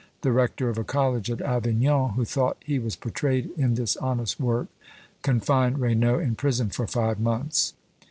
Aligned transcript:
The 0.21 0.31
rector 0.31 0.67
of 0.67 0.79
a 0.79 0.83
college 0.83 1.29
at 1.29 1.41
Avignon, 1.41 2.13
who 2.15 2.25
thought 2.25 2.57
he 2.65 2.79
was 2.79 2.95
portrayed 2.95 3.51
in 3.55 3.75
this 3.75 3.95
honest 3.97 4.39
work, 4.39 4.65
confined 5.21 5.77
Raynaud 5.77 6.23
in 6.23 6.33
prison 6.33 6.69
for 6.71 6.87
five 6.87 7.19
months. 7.19 7.73